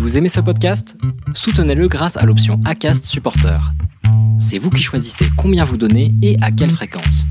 Vous 0.00 0.16
aimez 0.16 0.30
ce 0.30 0.40
podcast? 0.40 0.96
Soutenez-le 1.34 1.86
grâce 1.86 2.16
à 2.16 2.24
l'option 2.24 2.58
ACAST 2.64 3.04
Supporter. 3.04 3.60
C'est 4.40 4.56
vous 4.56 4.70
qui 4.70 4.82
choisissez 4.82 5.26
combien 5.36 5.62
vous 5.62 5.76
donnez 5.76 6.14
et 6.22 6.38
à 6.40 6.50
quelle 6.50 6.70
fréquence. 6.70 7.26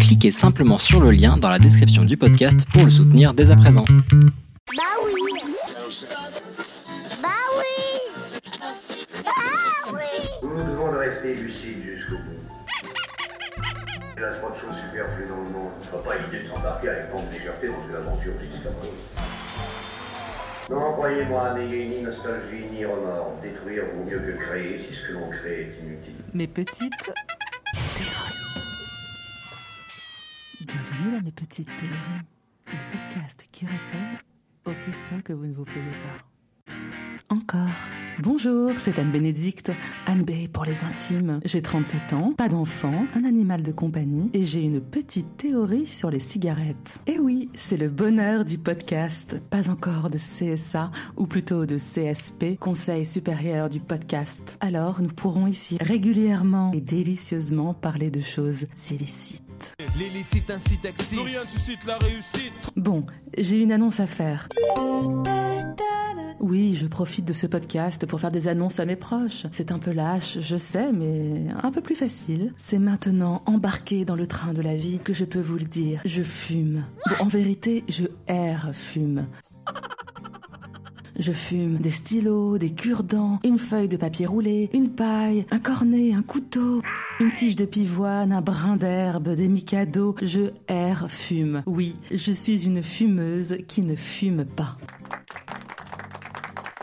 Cliquez 0.00 0.32
simplement 0.32 0.78
sur 0.78 1.00
le 1.00 1.12
lien 1.12 1.36
dans 1.36 1.48
la 1.48 1.60
description 1.60 2.04
du 2.04 2.16
podcast 2.16 2.66
pour 2.72 2.84
le 2.84 2.90
soutenir 2.90 3.32
dès 3.32 3.52
à 3.52 3.56
présent. 3.56 3.84
Bah 3.86 4.82
oui 5.04 5.22
Bah 7.22 7.28
oui 7.56 8.02
Bah 9.24 9.92
oui 9.92 10.02
Nous 10.42 10.64
devons 10.64 10.90
rester 10.98 11.36
lucides 11.36 11.84
jusqu'au 11.94 12.16
bout. 12.16 12.42
Il 14.16 14.20
y 14.20 14.24
a 14.24 14.32
trop 14.32 14.50
de 14.50 14.56
choses 14.56 14.82
superflues 14.84 15.28
dans 15.28 15.44
le 15.44 15.50
monde. 15.50 15.70
Ce 15.80 15.96
pas 15.96 16.18
l'idée 16.18 16.42
de 16.42 16.48
s'embarquer 16.48 16.88
avec 16.88 17.12
grande 17.12 17.30
légèreté 17.32 17.68
dans 17.68 17.88
une 17.88 17.94
aventure 17.94 18.32
aussi 18.36 18.50
scabreuse. 18.58 19.29
Non, 20.70 20.92
croyez-moi, 20.92 21.54
n'ayez 21.54 21.88
ni 21.88 22.02
nostalgie 22.02 22.64
ni 22.70 22.84
remords. 22.84 23.36
Détruire 23.42 23.86
vaut 23.92 24.04
mieux 24.04 24.20
que 24.20 24.38
créer 24.38 24.78
si 24.78 24.94
ce 24.94 25.08
que 25.08 25.12
l'on 25.14 25.28
crée 25.28 25.62
est 25.62 25.82
inutile. 25.82 26.14
Mes 26.32 26.46
petites 26.46 27.12
Bienvenue 30.60 31.10
dans 31.10 31.22
mes 31.22 31.32
petites 31.32 31.74
théories, 31.76 32.22
le 32.68 32.92
podcast 32.92 33.48
qui 33.50 33.66
répond 33.66 34.16
aux 34.66 34.84
questions 34.84 35.20
que 35.22 35.32
vous 35.32 35.46
ne 35.46 35.54
vous 35.54 35.64
posez 35.64 35.90
pas. 35.90 36.29
Encore. 37.30 37.68
Bonjour, 38.18 38.72
c'est 38.76 38.98
Anne 38.98 39.12
Bénédicte, 39.12 39.70
Anne 40.06 40.24
B 40.24 40.48
pour 40.52 40.64
les 40.64 40.82
intimes. 40.82 41.40
J'ai 41.44 41.62
37 41.62 42.12
ans, 42.12 42.34
pas 42.36 42.48
d'enfant, 42.48 43.06
un 43.14 43.24
animal 43.24 43.62
de 43.62 43.70
compagnie 43.70 44.30
et 44.34 44.42
j'ai 44.42 44.62
une 44.62 44.80
petite 44.80 45.36
théorie 45.36 45.86
sur 45.86 46.10
les 46.10 46.18
cigarettes. 46.18 47.00
Et 47.06 47.20
oui, 47.20 47.48
c'est 47.54 47.76
le 47.76 47.88
bonheur 47.88 48.44
du 48.44 48.58
podcast, 48.58 49.40
pas 49.48 49.70
encore 49.70 50.10
de 50.10 50.18
CSA 50.18 50.90
ou 51.16 51.28
plutôt 51.28 51.66
de 51.66 51.76
CSP, 51.76 52.58
Conseil 52.58 53.06
supérieur 53.06 53.68
du 53.68 53.78
podcast. 53.78 54.58
Alors, 54.60 55.00
nous 55.00 55.10
pourrons 55.10 55.46
ici 55.46 55.78
régulièrement 55.80 56.72
et 56.74 56.80
délicieusement 56.80 57.74
parler 57.74 58.10
de 58.10 58.20
choses 58.20 58.66
illicites. 58.90 59.76
L'illicite. 59.96 60.52
Plus 61.08 61.20
rien 61.20 61.42
suscite 61.44 61.86
la 61.86 61.96
réussite. 61.98 62.72
Bon, 62.74 63.06
j'ai 63.38 63.58
une 63.58 63.70
annonce 63.70 64.00
à 64.00 64.08
faire. 64.08 64.48
Oui, 66.40 66.74
je 66.74 66.86
profite 66.86 67.26
de 67.26 67.34
ce 67.34 67.46
podcast 67.46 68.06
pour 68.06 68.18
faire 68.18 68.32
des 68.32 68.48
annonces 68.48 68.80
à 68.80 68.86
mes 68.86 68.96
proches. 68.96 69.46
C'est 69.50 69.72
un 69.72 69.78
peu 69.78 69.92
lâche, 69.92 70.38
je 70.40 70.56
sais, 70.56 70.90
mais 70.90 71.48
un 71.62 71.70
peu 71.70 71.82
plus 71.82 71.94
facile. 71.94 72.54
C'est 72.56 72.78
maintenant 72.78 73.42
embarqué 73.44 74.06
dans 74.06 74.16
le 74.16 74.26
train 74.26 74.54
de 74.54 74.62
la 74.62 74.74
vie 74.74 75.00
que 75.04 75.12
je 75.12 75.26
peux 75.26 75.40
vous 75.40 75.58
le 75.58 75.66
dire. 75.66 76.00
Je 76.06 76.22
fume. 76.22 76.86
En 77.18 77.26
vérité, 77.26 77.84
je 77.88 78.06
erre 78.26 78.70
fume. 78.72 79.26
Je 81.18 81.32
fume 81.32 81.76
des 81.76 81.90
stylos, 81.90 82.56
des 82.56 82.70
cure-dents, 82.70 83.38
une 83.44 83.58
feuille 83.58 83.88
de 83.88 83.98
papier 83.98 84.24
roulé, 84.24 84.70
une 84.72 84.88
paille, 84.88 85.44
un 85.50 85.58
cornet, 85.58 86.14
un 86.14 86.22
couteau, 86.22 86.80
une 87.20 87.34
tige 87.34 87.56
de 87.56 87.66
pivoine, 87.66 88.32
un 88.32 88.40
brin 88.40 88.78
d'herbe, 88.78 89.28
des 89.28 89.48
micados. 89.48 90.14
Je 90.22 90.52
erre 90.68 91.10
fume. 91.10 91.62
Oui, 91.66 91.92
je 92.10 92.32
suis 92.32 92.64
une 92.64 92.82
fumeuse 92.82 93.58
qui 93.68 93.82
ne 93.82 93.94
fume 93.94 94.46
pas. 94.46 94.78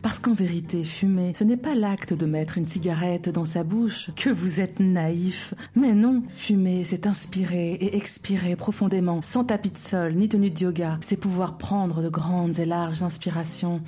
Parce 0.08 0.19
qu'en 0.19 0.31
vérité, 0.31 0.86
fumer, 0.86 1.33
ce 1.33 1.44
n'est 1.44 1.58
pas 1.58 1.75
l'acte 1.75 2.13
de 2.13 2.25
mettre 2.25 2.58
une 2.58 2.66
cigarette 2.66 3.27
dans 3.27 3.44
sa 3.44 3.66
bouche, 3.66 4.09
que 4.16 4.30
vous 4.30 4.61
êtes 4.61 4.80
naïf. 4.80 5.53
Mais 5.75 5.94
non, 5.94 6.23
fumer, 6.30 6.86
c'est 6.86 7.08
inspirer 7.08 7.73
et 7.73 7.97
expirer 7.97 8.55
profondément, 8.55 9.22
sans 9.22 9.44
tapis 9.44 9.72
de 9.72 9.77
sol 9.77 10.14
ni 10.14 10.30
tenue 10.30 10.49
de 10.49 10.61
yoga. 10.61 10.97
C'est 11.02 11.17
pouvoir 11.17 11.58
prendre 11.58 12.02
de 12.02 12.08
grandes 12.08 12.58
et 12.58 12.64
larges 12.64 13.03
inspirations, 13.03 13.81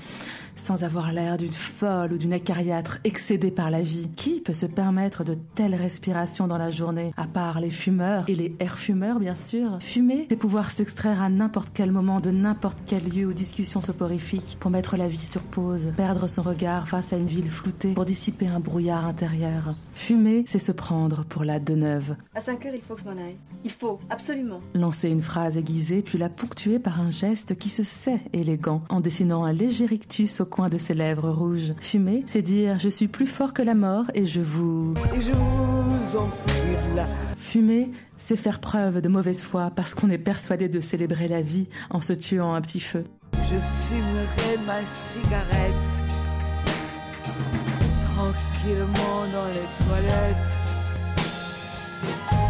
sans 0.55 0.83
avoir 0.83 1.13
l'air 1.13 1.37
d'une 1.37 1.53
folle 1.53 2.11
ou 2.11 2.17
d'une 2.17 2.33
acariâtre 2.33 2.99
excédée 3.05 3.49
par 3.49 3.71
la 3.71 3.81
vie. 3.81 4.09
Qui 4.17 4.41
peut 4.41 4.51
se 4.51 4.65
permettre 4.65 5.23
de 5.23 5.35
telles 5.55 5.75
respirations 5.75 6.47
dans 6.47 6.57
la 6.57 6.69
journée, 6.69 7.13
à 7.15 7.27
part 7.27 7.61
les 7.61 7.69
fumeurs 7.69 8.25
et 8.27 8.35
les 8.35 8.53
air 8.59 8.77
fumeurs, 8.77 9.21
bien 9.21 9.35
sûr? 9.35 9.77
Fumer, 9.79 10.27
c'est 10.29 10.35
pouvoir 10.35 10.69
s'extraire 10.69 11.21
à 11.21 11.29
n'importe 11.29 11.69
quel 11.73 11.93
moment 11.93 12.17
de 12.17 12.29
n'importe 12.29 12.79
quel 12.85 13.07
lieu 13.07 13.25
où 13.25 13.31
discussion 13.31 13.79
soporifique 13.79 14.57
pour 14.59 14.69
mettre 14.69 14.97
la 14.97 15.07
vie 15.07 15.17
sur 15.17 15.43
pause, 15.43 15.93
perdre 16.09 16.25
son 16.25 16.41
regard 16.41 16.87
face 16.87 17.13
à 17.13 17.17
une 17.17 17.27
ville 17.27 17.51
floutée 17.51 17.93
pour 17.93 18.03
dissiper 18.03 18.47
un 18.47 18.59
brouillard 18.59 19.05
intérieur. 19.05 19.75
Fumer, 19.93 20.43
c'est 20.47 20.57
se 20.57 20.71
prendre 20.71 21.23
pour 21.23 21.43
la 21.43 21.59
de 21.59 21.75
neuve. 21.75 22.15
À 22.33 22.41
5 22.41 22.65
heures, 22.65 22.73
il 22.73 22.81
faut 22.81 22.95
que 22.95 23.01
je 23.01 23.05
m'en 23.05 23.23
aille. 23.23 23.37
Il 23.63 23.69
faut, 23.69 23.99
absolument. 24.09 24.59
Lancer 24.73 25.09
une 25.09 25.21
phrase 25.21 25.59
aiguisée, 25.59 26.01
puis 26.01 26.17
la 26.17 26.29
ponctuer 26.29 26.79
par 26.79 26.99
un 26.99 27.11
geste 27.11 27.59
qui 27.59 27.69
se 27.69 27.83
sait 27.83 28.21
élégant, 28.33 28.81
en 28.89 29.01
dessinant 29.01 29.43
un 29.43 29.53
léger 29.53 29.85
rictus 29.85 30.41
au 30.41 30.47
coin 30.47 30.67
de 30.67 30.79
ses 30.79 30.95
lèvres 30.95 31.29
rouges. 31.29 31.75
Fumer, 31.79 32.23
c'est 32.25 32.41
dire 32.41 32.79
je 32.79 32.89
suis 32.89 33.07
plus 33.07 33.27
fort 33.27 33.53
que 33.53 33.61
la 33.61 33.75
mort 33.75 34.05
et 34.15 34.25
je 34.25 34.41
vous... 34.41 34.95
Et 35.15 35.21
je 35.21 35.31
vous 35.31 36.17
encule. 36.17 37.03
Fumer, 37.37 37.91
c'est 38.17 38.35
faire 38.35 38.59
preuve 38.59 38.99
de 38.99 39.09
mauvaise 39.09 39.43
foi 39.43 39.69
parce 39.75 39.93
qu'on 39.93 40.09
est 40.09 40.17
persuadé 40.17 40.69
de 40.69 40.79
célébrer 40.79 41.27
la 41.27 41.43
vie 41.43 41.67
en 41.91 42.01
se 42.01 42.13
tuant 42.13 42.55
un 42.55 42.61
petit 42.61 42.79
feu. 42.79 43.03
Je 43.51 43.55
fumerai 43.87 44.63
ma 44.67 44.85
cigarette. 44.85 45.73
Tranquillement 48.03 49.25
dans 49.33 49.47
les 49.47 49.85
toilettes. 49.85 50.59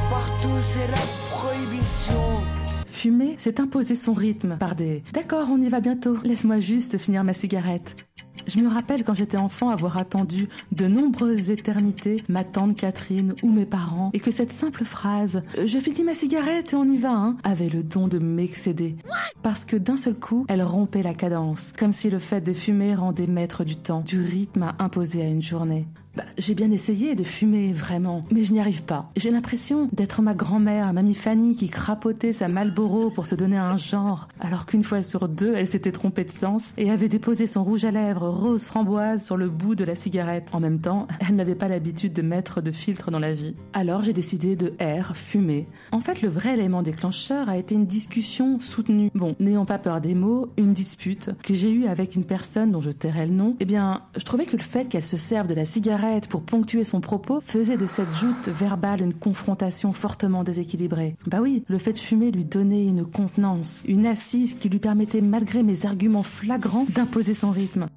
Partout 0.10 0.60
c'est 0.74 0.88
la 0.88 1.04
prohibition. 1.30 2.42
Fumer, 2.88 3.36
c'est 3.38 3.62
imposer 3.62 3.96
son 3.96 4.12
rythme 4.12 4.58
par 4.58 4.76
des 4.76 5.04
D'accord, 5.14 5.48
on 5.50 5.62
y 5.62 5.70
va 5.70 5.80
bientôt, 5.80 6.18
laisse-moi 6.26 6.60
juste 6.60 6.98
finir 6.98 7.24
ma 7.24 7.34
cigarette. 7.34 8.09
Je 8.50 8.64
me 8.64 8.68
rappelle 8.68 9.04
quand 9.04 9.14
j'étais 9.14 9.38
enfant 9.38 9.70
avoir 9.70 9.98
attendu 9.98 10.50
de 10.72 10.88
nombreuses 10.88 11.52
éternités 11.52 12.16
ma 12.30 12.44
tante 12.44 12.76
Catherine 12.76 13.36
ou 13.44 13.52
mes 13.52 13.68
parents 13.68 14.10
et 14.14 14.20
que 14.20 14.32
cette 14.32 14.52
simple 14.52 14.86
phrase 14.86 15.44
euh, 15.60 15.68
Je 15.68 15.78
finis 15.78 16.04
ma 16.04 16.16
cigarette 16.16 16.74
et 16.74 16.76
on 16.76 16.86
y 16.86 16.98
va 16.98 17.12
hein, 17.12 17.38
avait 17.44 17.70
le 17.70 17.84
don 17.84 18.08
de 18.08 18.18
m'excéder. 18.18 18.96
Parce 19.44 19.66
que 19.66 19.76
d'un 19.76 19.98
seul 19.98 20.16
coup, 20.16 20.48
elle 20.50 20.64
rompait 20.64 21.04
la 21.04 21.14
cadence, 21.14 21.74
comme 21.78 21.94
si 21.94 22.10
le 22.10 22.18
fait 22.18 22.42
de 22.42 22.54
fumer 22.54 22.96
rendait 22.96 23.28
maître 23.28 23.64
du 23.64 23.76
temps, 23.76 24.02
du 24.02 24.20
rythme 24.20 24.64
à 24.64 24.76
imposer 24.80 25.22
à 25.22 25.28
une 25.28 25.44
journée. 25.44 25.86
Bah, 26.16 26.24
j'ai 26.40 26.56
bien 26.56 26.72
essayé 26.72 27.14
de 27.14 27.24
fumer, 27.24 27.72
vraiment, 27.72 28.22
mais 28.32 28.44
je 28.44 28.52
n'y 28.52 28.60
arrive 28.60 28.84
pas. 28.84 29.10
J'ai 29.16 29.30
l'impression 29.30 29.90
d'être 29.94 30.24
ma 30.24 30.34
grand-mère, 30.34 30.92
mamie 30.92 31.14
Fanny, 31.14 31.56
qui 31.56 31.70
crapotait 31.70 32.34
sa 32.34 32.48
Malboro 32.48 33.12
pour 33.12 33.28
se 33.28 33.36
donner 33.36 33.58
un 33.58 33.78
genre, 33.78 34.28
alors 34.40 34.66
qu'une 34.66 34.84
fois 34.84 35.04
sur 35.04 35.30
deux, 35.30 35.54
elle 35.56 35.68
s'était 35.68 35.92
trompée 35.92 36.26
de 36.26 36.32
sens 36.32 36.74
et 36.78 36.90
avait 36.90 37.10
déposé 37.10 37.46
son 37.46 37.64
rouge 37.64 37.86
à 37.86 37.92
lèvres 37.92 38.28
rose 38.40 38.66
framboise 38.66 39.24
sur 39.24 39.38
le 39.38 39.50
bout 39.50 39.76
de 39.76 39.84
la 39.84 39.96
cigarette. 39.96 40.50
En 40.54 40.60
même 40.60 40.80
temps, 40.80 41.08
elle 41.28 41.36
n'avait 41.36 41.56
pas 41.56 41.68
l'habitude 41.68 42.14
de 42.14 42.22
mettre 42.22 42.62
de 42.62 42.72
filtre 42.72 43.12
dans 43.12 43.20
la 43.20 43.34
vie. 43.34 43.56
Alors 43.74 44.02
j'ai 44.02 44.14
décidé 44.14 44.56
de 44.56 44.74
R, 44.82 45.16
fumer. 45.16 45.68
En 45.92 46.00
fait, 46.00 46.22
le 46.22 46.30
vrai 46.30 46.54
élément 46.54 46.82
déclencheur 46.82 47.50
a 47.50 47.58
été 47.58 47.76
une 47.76 47.86
discussion 47.86 48.60
soutenue. 48.60 49.12
Bon, 49.14 49.36
n'ayant 49.40 49.66
pas 49.66 49.78
peur 49.78 50.02
des 50.02 50.16
mots, 50.16 50.50
une 50.58 50.74
dispute 50.74 51.32
que 51.44 51.54
j'ai 51.54 51.72
eue 51.72 51.86
avec 51.86 52.16
une 52.16 52.26
personne 52.26 52.72
dont 52.72 52.80
je 52.80 52.92
tairai 52.92 53.28
le 53.28 53.34
nom. 53.34 53.56
Eh 53.60 53.66
bien, 53.66 54.02
je 54.18 54.24
trouvais 54.24 54.46
que 54.46 54.58
le 54.58 54.64
fait 54.64 54.88
qu'elle 54.88 55.04
se 55.04 55.18
serve 55.18 55.48
de 55.48 55.54
la 55.54 55.66
cigarette 55.66 56.28
pour 56.28 56.42
ponctuer 56.42 56.84
son 56.84 57.02
propos 57.02 57.42
faisait 57.42 57.78
de 57.78 57.86
cette 57.86 58.14
joute 58.14 58.48
verbale 58.48 59.02
une 59.02 59.14
confrontation 59.14 59.94
fortement 59.94 60.44
déséquilibrée. 60.44 61.16
Bah 61.28 61.40
oui, 61.42 61.64
le 61.68 61.78
fait 61.78 61.94
de 61.94 61.98
fumer 61.98 62.32
lui 62.32 62.46
donnait 62.46 62.86
une 62.86 63.06
contenance, 63.06 63.84
une 63.88 64.06
assise 64.06 64.56
qui 64.56 64.70
lui 64.70 64.80
permettait, 64.80 65.22
malgré 65.22 65.64
mes 65.64 65.86
arguments 65.86 66.24
flagrants, 66.24 66.86
d'imposer 66.90 67.34
son 67.34 67.52
rythme. 67.52 67.88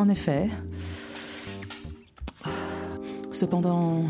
En 0.00 0.08
effet. 0.08 0.48
Cependant... 3.32 4.04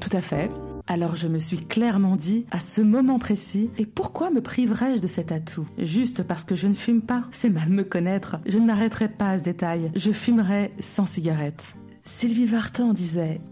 Tout 0.00 0.08
à 0.16 0.22
fait. 0.22 0.48
Alors 0.86 1.16
je 1.16 1.28
me 1.28 1.36
suis 1.36 1.58
clairement 1.58 2.16
dit, 2.16 2.46
à 2.50 2.60
ce 2.60 2.80
moment 2.80 3.18
précis, 3.18 3.70
et 3.76 3.84
pourquoi 3.84 4.30
me 4.30 4.40
priverais-je 4.40 5.02
de 5.02 5.06
cet 5.06 5.32
atout? 5.32 5.66
Juste 5.76 6.22
parce 6.22 6.44
que 6.44 6.54
je 6.54 6.66
ne 6.66 6.72
fume 6.72 7.02
pas 7.02 7.24
C'est 7.30 7.50
mal 7.50 7.68
me 7.68 7.84
connaître. 7.84 8.36
Je 8.46 8.56
ne 8.56 8.64
m'arrêterai 8.64 9.08
pas 9.08 9.32
à 9.32 9.38
ce 9.38 9.42
détail. 9.42 9.92
Je 9.94 10.12
fumerai 10.12 10.72
sans 10.80 11.04
cigarette. 11.04 11.76
Sylvie 12.06 12.46
Vartan 12.46 12.94
disait 12.94 13.42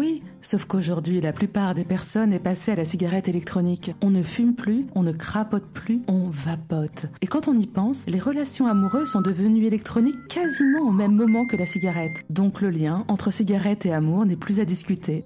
Oui, 0.00 0.22
sauf 0.40 0.64
qu'aujourd'hui, 0.64 1.20
la 1.20 1.34
plupart 1.34 1.74
des 1.74 1.84
personnes 1.84 2.32
est 2.32 2.38
passée 2.38 2.72
à 2.72 2.74
la 2.74 2.86
cigarette 2.86 3.28
électronique. 3.28 3.94
On 4.00 4.08
ne 4.08 4.22
fume 4.22 4.54
plus, 4.54 4.86
on 4.94 5.02
ne 5.02 5.12
crapote 5.12 5.66
plus, 5.74 6.00
on 6.08 6.30
vapote. 6.30 7.04
Et 7.20 7.26
quand 7.26 7.48
on 7.48 7.58
y 7.58 7.66
pense, 7.66 8.06
les 8.08 8.18
relations 8.18 8.66
amoureuses 8.66 9.10
sont 9.10 9.20
devenues 9.20 9.66
électroniques 9.66 10.26
quasiment 10.30 10.88
au 10.88 10.90
même 10.90 11.14
moment 11.14 11.44
que 11.44 11.58
la 11.58 11.66
cigarette. 11.66 12.24
Donc 12.30 12.62
le 12.62 12.70
lien 12.70 13.04
entre 13.08 13.30
cigarette 13.30 13.84
et 13.84 13.92
amour 13.92 14.24
n'est 14.24 14.36
plus 14.36 14.58
à 14.58 14.64
discuter. 14.64 15.22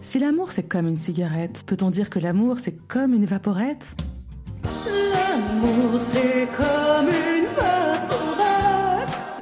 Si 0.00 0.20
l'amour 0.20 0.52
c'est 0.52 0.68
comme 0.68 0.86
une 0.86 0.96
cigarette, 0.96 1.64
peut-on 1.66 1.90
dire 1.90 2.10
que 2.10 2.20
l'amour 2.20 2.60
c'est 2.60 2.86
comme 2.86 3.14
une 3.14 3.26
vaporette? 3.26 3.96
L'amour 4.62 5.98
c'est 5.98 6.46
comme 6.56 7.08
une 7.08 7.33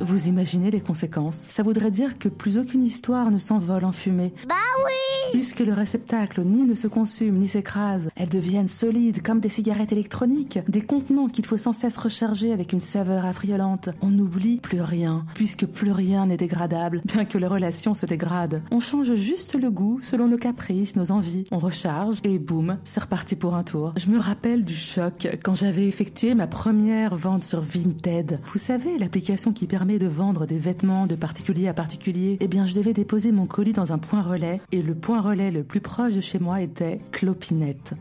Vous 0.02 0.26
imaginez 0.26 0.72
les 0.72 0.80
conséquences 0.80 1.36
Ça 1.36 1.62
voudrait 1.62 1.92
dire 1.92 2.18
que 2.18 2.28
plus 2.28 2.58
aucune 2.58 2.82
histoire 2.82 3.30
ne 3.30 3.38
s'envole 3.38 3.84
en 3.84 3.92
fumée. 3.92 4.34
Bah 4.48 4.56
oui 4.84 5.32
Puisque 5.32 5.60
le 5.60 5.72
réceptacle 5.72 6.42
ni 6.44 6.62
ne 6.64 6.74
se 6.74 6.86
consume 6.86 7.38
ni 7.38 7.48
s'écrase, 7.48 8.10
elles 8.16 8.28
deviennent 8.28 8.68
solides 8.68 9.22
comme 9.22 9.40
des 9.40 9.48
cigarettes 9.48 9.92
électroniques, 9.92 10.58
des 10.68 10.82
contenants 10.82 11.28
qu'il 11.28 11.46
faut 11.46 11.56
sans 11.56 11.72
cesse 11.72 11.96
recharger 11.96 12.52
avec 12.52 12.72
une 12.72 12.80
saveur 12.80 13.24
affriolante. 13.24 13.88
On 14.02 14.08
n'oublie 14.08 14.60
plus 14.60 14.82
rien, 14.82 15.24
puisque 15.34 15.66
plus 15.66 15.92
rien 15.92 16.26
n'est 16.26 16.36
dégradable, 16.36 17.00
bien 17.04 17.24
que 17.24 17.38
les 17.38 17.46
relations 17.46 17.94
se 17.94 18.06
dégradent. 18.06 18.62
On 18.70 18.80
change 18.80 19.14
juste 19.14 19.54
le 19.54 19.70
goût 19.70 20.00
selon 20.02 20.28
nos 20.28 20.36
caprices, 20.36 20.96
nos 20.96 21.12
envies. 21.12 21.44
On 21.50 21.58
recharge 21.58 22.18
et 22.24 22.38
boum, 22.38 22.78
c'est 22.84 23.02
reparti 23.02 23.36
pour 23.36 23.54
un 23.54 23.64
tour. 23.64 23.94
Je 23.96 24.08
me 24.08 24.18
rappelle 24.18 24.64
du 24.64 24.74
choc 24.74 25.26
quand 25.42 25.54
j'avais 25.54 25.86
effectué 25.86 26.34
ma 26.34 26.46
première 26.46 27.14
vente 27.16 27.44
sur 27.44 27.60
Vinted. 27.60 28.40
Vous 28.52 28.58
savez, 28.58 28.98
l'application 28.98 29.52
qui 29.52 29.66
permet 29.66 29.98
de 29.98 30.06
vendre 30.06 30.46
des 30.46 30.58
vêtements 30.58 31.06
de 31.06 31.14
particulier 31.14 31.68
à 31.68 31.74
particulier? 31.74 32.36
Eh 32.40 32.48
bien, 32.48 32.66
je 32.66 32.74
devais 32.74 32.92
déposer 32.92 33.32
mon 33.32 33.46
colis 33.46 33.72
dans 33.72 33.92
un 33.92 33.98
point 33.98 34.22
relais 34.22 34.60
et 34.70 34.82
le 34.82 34.94
point 34.94 35.20
relais 35.20 35.50
le 35.50 35.64
plus 35.64 35.80
proche 35.80 36.14
de 36.14 36.20
chez 36.20 36.38
moi 36.38 36.60
était 36.60 37.00
Clopinette. 37.10 37.94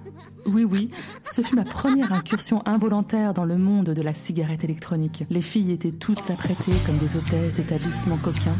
Oui, 0.45 0.63
oui, 0.63 0.89
ce 1.23 1.41
fut 1.41 1.55
ma 1.55 1.65
première 1.65 2.13
incursion 2.13 2.61
involontaire 2.67 3.33
dans 3.33 3.45
le 3.45 3.57
monde 3.57 3.89
de 3.89 4.01
la 4.01 4.13
cigarette 4.13 4.63
électronique. 4.63 5.23
Les 5.29 5.41
filles 5.41 5.71
étaient 5.71 5.91
toutes 5.91 6.29
apprêtées 6.31 6.73
comme 6.85 6.97
des 6.97 7.15
hôtesses 7.15 7.55
d'établissements 7.55 8.17
coquins. 8.17 8.55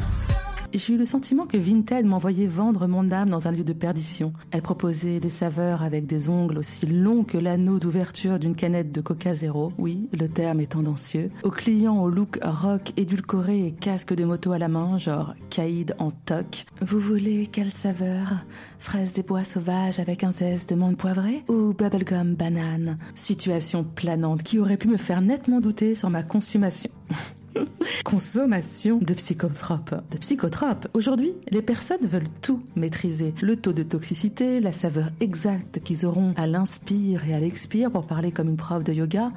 J'ai 0.74 0.94
eu 0.94 0.98
le 0.98 1.06
sentiment 1.06 1.46
que 1.46 1.58
Vinted 1.58 2.06
m'envoyait 2.06 2.48
vendre 2.48 2.88
mon 2.88 3.12
âme 3.12 3.30
dans 3.30 3.48
un 3.50 3.52
lieu 3.52 3.66
de 3.66 3.74
perdition. 3.74 4.32
Elle 4.52 4.62
proposait 4.62 5.20
des 5.20 5.30
saveurs 5.30 5.82
avec 5.82 6.06
des 6.06 6.30
ongles 6.30 6.60
aussi 6.60 6.86
longs 6.86 7.26
que 7.26 7.38
l'anneau 7.38 7.78
d'ouverture 7.78 8.40
d'une 8.40 8.56
canette 8.56 8.92
de 8.92 9.02
Coca 9.02 9.34
Zéro. 9.34 9.74
Oui, 9.78 10.08
le 10.18 10.30
terme 10.30 10.62
est 10.62 10.72
tendancieux. 10.72 11.30
Aux 11.44 11.52
clients 11.52 12.02
au 12.02 12.10
look 12.10 12.40
rock 12.42 12.94
édulcoré 12.96 13.68
et 13.68 13.72
casque 13.72 14.14
de 14.14 14.24
moto 14.24 14.54
à 14.54 14.60
la 14.60 14.70
main, 14.70 14.98
genre 14.98 15.36
caïd 15.50 15.94
en 16.00 16.12
toc. 16.12 16.66
Vous 16.82 17.00
voulez 17.00 17.48
quelle 17.48 17.72
saveur? 17.72 18.38
Fraise 18.80 19.12
des 19.12 19.24
bois 19.24 19.44
sauvages 19.44 20.00
avec 20.00 20.24
un 20.24 20.32
zeste 20.32 20.70
de 20.70 20.76
menthe 20.76 20.98
poivrée? 20.98 21.44
Ou 21.50 21.74
bubblegum 21.74 22.36
banane? 22.36 22.98
Situation 23.16 23.84
planante 23.84 24.44
qui 24.44 24.58
aurait 24.58 24.78
pu 24.78 24.88
me 24.88 24.98
faire 24.98 25.20
nettement 25.20 25.60
douter 25.60 25.96
sur 25.96 26.10
ma 26.10 26.24
consommation. 26.24 26.92
Consommation 28.06 29.00
de 29.00 29.14
psychotropes. 29.14 29.96
De 30.12 30.18
psychotropes. 30.18 30.88
Aujourd'hui, 30.94 31.34
les 31.50 31.62
personnes 31.62 32.06
veulent 32.06 32.30
tout 32.42 32.64
maîtriser. 32.76 33.34
Le 33.42 33.56
taux 33.56 33.74
de 33.74 33.84
toxicité, 33.84 34.60
la 34.60 34.72
saveur 34.72 35.10
exacte 35.20 35.80
qu'ils 35.84 36.06
auront 36.06 36.34
à 36.38 36.48
l'inspire 36.48 37.28
et 37.28 37.34
à 37.34 37.40
l'expire 37.40 37.92
pour 37.92 38.06
parler 38.06 38.32
comme 38.32 38.50
une 38.50 38.58
prof 38.58 38.84
de 38.84 38.94
yoga. 38.94 39.32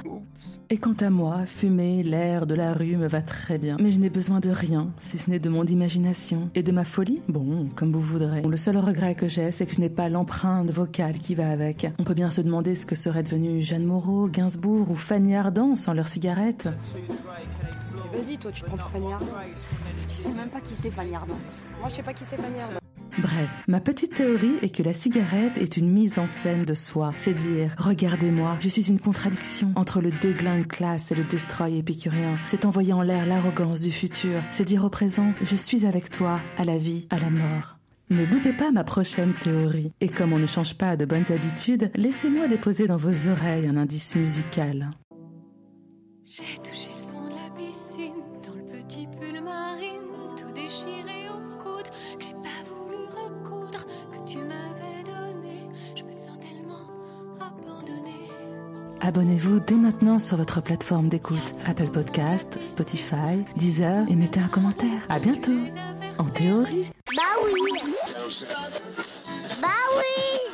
Et 0.71 0.79
quant 0.79 0.95
à 1.01 1.11
moi, 1.11 1.47
fumer 1.47 2.03
l'air 2.03 2.47
de 2.47 2.55
la 2.55 2.73
rue 2.73 2.97
me 2.97 3.07
va 3.07 3.23
très 3.23 3.59
bien. 3.59 3.77
Mais 3.81 3.91
je 3.91 3.99
n'ai 3.99 4.11
besoin 4.11 4.41
de 4.41 4.51
rien, 4.51 4.91
si 4.99 5.19
ce 5.19 5.31
n'est 5.31 5.39
de 5.39 5.49
mon 5.49 5.65
imagination. 5.65 6.51
Et 6.55 6.63
de 6.63 6.73
ma 6.73 6.85
folie? 6.85 7.23
Bon, 7.29 7.69
comme 7.75 7.93
vous 7.93 8.01
voudrez. 8.01 8.43
le 8.43 8.57
seul 8.57 8.79
regret 8.79 9.15
que 9.15 9.29
j'ai, 9.29 9.51
c'est 9.51 9.67
que 9.67 9.75
je 9.75 9.81
n'ai 9.81 9.91
pas 9.91 10.09
l'empreinte 10.09 10.71
vocale 10.71 11.19
qui 11.19 11.35
va 11.35 11.51
avec. 11.51 11.87
On 11.99 12.05
peut 12.05 12.15
bien 12.15 12.31
se 12.31 12.41
demander 12.41 12.75
ce 12.75 12.87
que 12.87 12.95
serait 12.95 13.23
devenu 13.23 13.61
Jeanne 13.61 13.85
Moreau, 13.85 14.29
Gainsbourg 14.29 14.91
ou 14.91 14.95
Fanny 14.95 15.35
Ardant 15.35 15.77
sans 15.77 15.93
leurs 15.93 16.09
cigarettes. 16.09 16.69
Vas-y, 18.13 18.39
toi, 18.39 18.53
tu 18.53 18.63
prends 18.65 18.77
pour 18.77 18.91
Fanny 18.91 19.13
Ardant. 19.13 19.27
Tu 20.09 20.23
sais 20.23 20.29
même 20.31 20.49
pas 20.49 20.61
qui 20.61 20.75
c'est 20.81 20.91
Fanny 20.91 21.15
Ardant. 21.15 21.39
Moi, 21.81 21.89
je 21.89 21.95
sais 21.95 22.03
pas 22.03 22.15
qui 22.15 22.25
c'est 22.25 22.37
Fanny 22.37 22.61
Ardant. 22.61 22.84
Bref, 23.19 23.63
ma 23.69 23.81
petite 23.81 24.15
théorie 24.15 24.59
est 24.63 24.75
que 24.75 24.83
la 24.83 24.93
cigarette 24.93 25.57
est 25.59 25.77
une 25.77 25.91
mise 25.91 26.19
en 26.19 26.27
scène 26.27 26.65
de 26.65 26.75
soi. 26.75 27.13
C'est 27.17 27.35
dire, 27.35 27.75
regardez-moi, 27.79 28.57
je 28.61 28.69
suis 28.69 28.89
une 28.89 28.99
contradiction 28.99 29.73
entre 29.77 30.01
le 30.01 30.11
déglingue 30.11 30.67
classe 30.67 31.13
et 31.13 31.15
le 31.15 31.25
destroy 31.25 31.79
épicurien. 31.79 32.39
C'est 32.47 32.65
envoyer 32.65 32.93
en 32.93 33.03
l'air 33.03 33.27
l'arrogance 33.27 33.81
du 33.81 33.93
futur. 33.93 34.43
C'est 34.51 34.65
dire 34.65 34.85
au 34.85 34.91
présent, 34.91 35.33
je 35.43 35.57
suis 35.57 35.87
avec 35.87 36.11
toi, 36.11 36.41
à 36.57 36.65
la 36.65 36.77
vie, 36.77 37.07
à 37.11 37.19
la 37.19 37.31
mort. 37.31 37.79
Ne 38.11 38.25
loupez 38.25 38.53
pas 38.53 38.71
ma 38.71 38.85
prochaine 38.85 39.35
théorie. 39.41 39.93
Et 40.01 40.09
comme 40.09 40.33
on 40.33 40.39
ne 40.39 40.47
change 40.47 40.75
pas 40.75 40.97
de 40.97 41.05
bonnes 41.05 41.31
habitudes, 41.33 41.91
laissez-moi 41.95 42.49
déposer 42.49 42.87
dans 42.87 42.97
vos 42.97 43.29
oreilles 43.29 43.67
un 43.67 43.77
indice 43.77 44.17
musical. 44.17 44.91
J'ai 46.25 46.59
touché 46.63 46.91
le 46.91 47.13
fond 47.13 47.25
de 47.25 47.31
la 47.31 47.51
piscine, 47.57 48.23
dans 48.45 48.55
le 48.55 48.83
petit 48.83 49.07
pull 49.07 49.41
marine, 49.43 50.03
tout 50.37 50.53
déchiré 50.53 51.24
que 53.83 54.31
tu 54.31 54.39
m'avais 54.39 55.03
donné. 55.05 55.69
Je 55.97 56.03
me 56.03 56.13
sens 56.13 56.39
tellement 56.41 56.87
abandonnée. 57.41 58.29
Abonnez-vous 59.01 59.61
dès 59.61 59.75
maintenant 59.75 60.19
sur 60.19 60.37
votre 60.37 60.61
plateforme 60.63 61.09
d'écoute 61.09 61.55
Apple 61.67 61.89
Podcast, 61.89 62.59
Spotify, 62.63 63.45
Deezer 63.57 64.07
et 64.09 64.15
mettez 64.17 64.41
un 64.41 64.49
commentaire. 64.49 65.07
À 65.09 65.19
bientôt. 65.19 65.59
En 66.19 66.25
théorie. 66.27 66.87
Bah 67.17 67.23
oui. 67.45 67.61
Bah 69.61 69.69
oui. 69.97 70.54